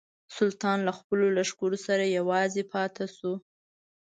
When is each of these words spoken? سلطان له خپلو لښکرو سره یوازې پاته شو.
سلطان 0.37 0.79
له 0.87 0.91
خپلو 0.99 1.25
لښکرو 1.37 1.77
سره 1.87 2.03
یوازې 2.17 2.63
پاته 2.73 3.05
شو. 3.15 3.33